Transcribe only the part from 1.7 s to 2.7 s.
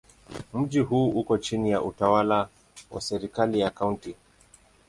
ya utawala